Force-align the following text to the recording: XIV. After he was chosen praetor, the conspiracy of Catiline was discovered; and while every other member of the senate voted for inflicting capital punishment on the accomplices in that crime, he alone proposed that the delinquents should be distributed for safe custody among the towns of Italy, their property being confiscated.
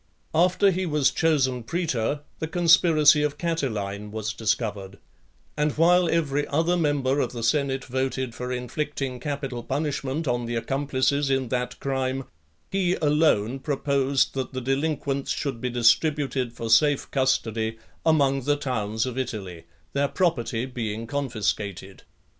XIV. 0.33 0.45
After 0.49 0.71
he 0.71 0.85
was 0.87 1.11
chosen 1.11 1.61
praetor, 1.61 2.21
the 2.39 2.47
conspiracy 2.47 3.21
of 3.21 3.37
Catiline 3.37 4.09
was 4.09 4.33
discovered; 4.33 4.97
and 5.55 5.73
while 5.73 6.09
every 6.09 6.47
other 6.47 6.75
member 6.75 7.19
of 7.19 7.33
the 7.33 7.43
senate 7.43 7.85
voted 7.85 8.33
for 8.33 8.51
inflicting 8.51 9.19
capital 9.19 9.61
punishment 9.63 10.27
on 10.27 10.47
the 10.47 10.55
accomplices 10.55 11.29
in 11.29 11.49
that 11.49 11.79
crime, 11.79 12.23
he 12.71 12.95
alone 12.95 13.59
proposed 13.59 14.33
that 14.33 14.53
the 14.53 14.61
delinquents 14.61 15.29
should 15.29 15.61
be 15.61 15.69
distributed 15.69 16.51
for 16.51 16.67
safe 16.67 17.11
custody 17.11 17.77
among 18.03 18.41
the 18.41 18.57
towns 18.57 19.05
of 19.05 19.19
Italy, 19.19 19.65
their 19.93 20.07
property 20.07 20.65
being 20.65 21.05
confiscated. 21.05 22.01